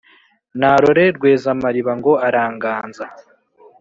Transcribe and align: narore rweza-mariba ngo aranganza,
narore 0.59 1.05
rweza-mariba 1.15 1.91
ngo 1.99 2.11
aranganza, 2.27 3.05